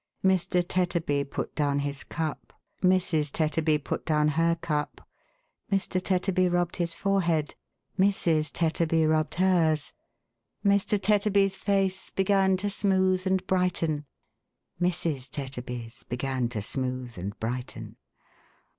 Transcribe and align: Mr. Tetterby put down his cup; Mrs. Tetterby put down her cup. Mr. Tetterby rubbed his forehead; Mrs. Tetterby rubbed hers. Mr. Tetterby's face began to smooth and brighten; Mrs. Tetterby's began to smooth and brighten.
Mr. 0.25 0.65
Tetterby 0.67 1.23
put 1.29 1.53
down 1.53 1.77
his 1.77 2.03
cup; 2.03 2.53
Mrs. 2.81 3.31
Tetterby 3.31 3.77
put 3.83 4.03
down 4.03 4.29
her 4.29 4.55
cup. 4.55 5.07
Mr. 5.71 6.01
Tetterby 6.01 6.49
rubbed 6.51 6.77
his 6.77 6.95
forehead; 6.95 7.53
Mrs. 7.99 8.51
Tetterby 8.51 9.05
rubbed 9.07 9.35
hers. 9.35 9.93
Mr. 10.65 10.99
Tetterby's 10.99 11.55
face 11.57 12.09
began 12.09 12.57
to 12.57 12.67
smooth 12.71 13.27
and 13.27 13.45
brighten; 13.45 14.07
Mrs. 14.81 15.29
Tetterby's 15.29 16.01
began 16.01 16.49
to 16.49 16.63
smooth 16.63 17.15
and 17.15 17.39
brighten. 17.39 17.97